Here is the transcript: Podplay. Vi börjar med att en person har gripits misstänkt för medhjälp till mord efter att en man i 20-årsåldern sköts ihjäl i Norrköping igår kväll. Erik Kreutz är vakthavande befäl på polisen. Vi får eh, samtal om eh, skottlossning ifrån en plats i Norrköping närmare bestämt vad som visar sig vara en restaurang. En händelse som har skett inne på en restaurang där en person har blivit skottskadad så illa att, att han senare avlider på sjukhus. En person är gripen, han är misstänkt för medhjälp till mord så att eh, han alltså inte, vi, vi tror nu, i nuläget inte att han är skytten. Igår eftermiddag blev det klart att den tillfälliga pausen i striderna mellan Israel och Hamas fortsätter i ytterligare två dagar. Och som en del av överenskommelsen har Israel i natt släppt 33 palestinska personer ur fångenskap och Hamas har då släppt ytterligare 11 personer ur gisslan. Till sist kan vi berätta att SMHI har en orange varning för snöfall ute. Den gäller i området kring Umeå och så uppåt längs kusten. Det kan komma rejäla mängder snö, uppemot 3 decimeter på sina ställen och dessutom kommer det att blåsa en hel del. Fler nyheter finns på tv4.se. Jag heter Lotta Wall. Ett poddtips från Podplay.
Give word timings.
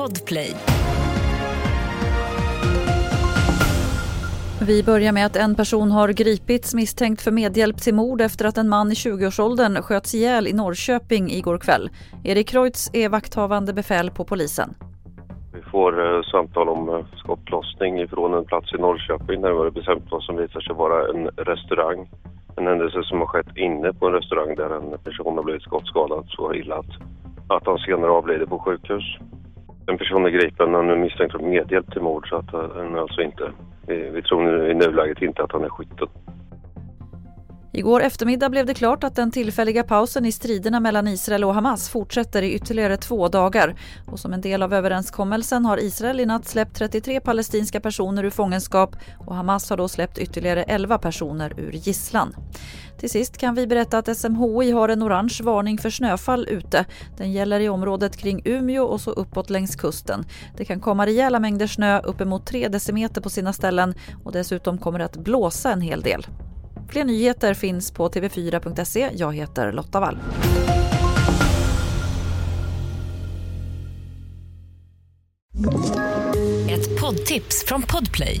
Podplay. 0.00 0.54
Vi 4.66 4.82
börjar 4.82 5.12
med 5.12 5.26
att 5.26 5.36
en 5.36 5.54
person 5.54 5.90
har 5.90 6.08
gripits 6.08 6.74
misstänkt 6.74 7.22
för 7.22 7.30
medhjälp 7.30 7.76
till 7.76 7.94
mord 7.94 8.20
efter 8.20 8.44
att 8.44 8.58
en 8.58 8.68
man 8.68 8.92
i 8.92 8.94
20-årsåldern 8.94 9.82
sköts 9.82 10.14
ihjäl 10.14 10.46
i 10.46 10.52
Norrköping 10.52 11.30
igår 11.30 11.58
kväll. 11.58 11.90
Erik 12.24 12.48
Kreutz 12.48 12.90
är 12.92 13.08
vakthavande 13.08 13.72
befäl 13.72 14.10
på 14.10 14.24
polisen. 14.24 14.74
Vi 15.54 15.62
får 15.62 15.92
eh, 16.06 16.22
samtal 16.22 16.68
om 16.68 16.88
eh, 16.88 17.04
skottlossning 17.16 18.00
ifrån 18.00 18.34
en 18.34 18.44
plats 18.44 18.74
i 18.74 18.78
Norrköping 18.78 19.40
närmare 19.40 19.70
bestämt 19.70 20.04
vad 20.10 20.22
som 20.22 20.36
visar 20.36 20.60
sig 20.60 20.74
vara 20.74 21.08
en 21.08 21.26
restaurang. 21.26 22.10
En 22.56 22.66
händelse 22.66 23.02
som 23.02 23.18
har 23.18 23.26
skett 23.26 23.56
inne 23.56 23.92
på 23.92 24.06
en 24.06 24.12
restaurang 24.12 24.54
där 24.54 24.70
en 24.76 24.98
person 24.98 25.36
har 25.36 25.44
blivit 25.44 25.62
skottskadad 25.62 26.24
så 26.28 26.54
illa 26.54 26.76
att, 26.76 26.92
att 27.48 27.66
han 27.66 27.78
senare 27.78 28.10
avlider 28.10 28.46
på 28.46 28.58
sjukhus. 28.58 29.04
En 29.90 29.98
person 29.98 30.24
är 30.24 30.30
gripen, 30.30 30.74
han 30.74 30.90
är 30.90 30.96
misstänkt 30.96 31.32
för 31.32 31.38
medhjälp 31.38 31.92
till 31.92 32.02
mord 32.02 32.28
så 32.28 32.36
att 32.36 32.54
eh, 32.54 32.76
han 32.76 32.98
alltså 32.98 33.22
inte, 33.22 33.52
vi, 33.86 34.10
vi 34.14 34.22
tror 34.22 34.42
nu, 34.42 34.70
i 34.70 34.74
nuläget 34.74 35.22
inte 35.22 35.42
att 35.42 35.52
han 35.52 35.64
är 35.64 35.68
skytten. 35.68 36.08
Igår 37.72 38.02
eftermiddag 38.02 38.48
blev 38.48 38.66
det 38.66 38.74
klart 38.74 39.04
att 39.04 39.16
den 39.16 39.30
tillfälliga 39.30 39.82
pausen 39.82 40.26
i 40.26 40.32
striderna 40.32 40.80
mellan 40.80 41.08
Israel 41.08 41.44
och 41.44 41.54
Hamas 41.54 41.90
fortsätter 41.90 42.42
i 42.42 42.54
ytterligare 42.54 42.96
två 42.96 43.28
dagar. 43.28 43.74
Och 44.06 44.18
som 44.18 44.32
en 44.32 44.40
del 44.40 44.62
av 44.62 44.74
överenskommelsen 44.74 45.64
har 45.64 45.84
Israel 45.84 46.20
i 46.20 46.26
natt 46.26 46.46
släppt 46.48 46.76
33 46.76 47.20
palestinska 47.20 47.80
personer 47.80 48.24
ur 48.24 48.30
fångenskap 48.30 48.96
och 49.26 49.34
Hamas 49.34 49.70
har 49.70 49.76
då 49.76 49.88
släppt 49.88 50.18
ytterligare 50.18 50.62
11 50.62 50.98
personer 50.98 51.52
ur 51.56 51.72
gisslan. 51.72 52.34
Till 53.00 53.10
sist 53.10 53.36
kan 53.36 53.54
vi 53.54 53.66
berätta 53.66 53.98
att 53.98 54.16
SMHI 54.16 54.70
har 54.70 54.88
en 54.88 55.02
orange 55.02 55.38
varning 55.42 55.78
för 55.78 55.90
snöfall 55.90 56.48
ute. 56.48 56.84
Den 57.16 57.32
gäller 57.32 57.60
i 57.60 57.68
området 57.68 58.16
kring 58.16 58.42
Umeå 58.44 58.84
och 58.84 59.00
så 59.00 59.10
uppåt 59.10 59.50
längs 59.50 59.76
kusten. 59.76 60.24
Det 60.56 60.64
kan 60.64 60.80
komma 60.80 61.06
rejäla 61.06 61.40
mängder 61.40 61.66
snö, 61.66 62.00
uppemot 62.00 62.46
3 62.46 62.68
decimeter 62.68 63.20
på 63.20 63.30
sina 63.30 63.52
ställen 63.52 63.94
och 64.24 64.32
dessutom 64.32 64.78
kommer 64.78 64.98
det 64.98 65.04
att 65.04 65.16
blåsa 65.16 65.72
en 65.72 65.80
hel 65.80 66.00
del. 66.00 66.26
Fler 66.88 67.04
nyheter 67.04 67.54
finns 67.54 67.90
på 67.90 68.08
tv4.se. 68.08 69.10
Jag 69.14 69.34
heter 69.34 69.72
Lotta 69.72 70.00
Wall. 70.00 70.18
Ett 76.70 77.00
poddtips 77.00 77.64
från 77.66 77.82
Podplay. 77.82 78.40